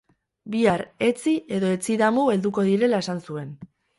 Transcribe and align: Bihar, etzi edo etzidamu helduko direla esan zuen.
Bihar, 0.53 0.81
etzi 1.07 1.33
edo 1.59 1.69
etzidamu 1.75 2.25
helduko 2.35 2.65
direla 2.73 3.05
esan 3.05 3.25
zuen. 3.31 3.55